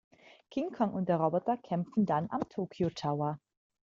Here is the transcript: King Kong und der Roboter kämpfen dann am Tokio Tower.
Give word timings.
King 0.49 0.71
Kong 0.71 0.95
und 0.95 1.09
der 1.09 1.17
Roboter 1.19 1.57
kämpfen 1.57 2.07
dann 2.07 2.27
am 2.31 2.49
Tokio 2.49 2.89
Tower. 2.89 3.39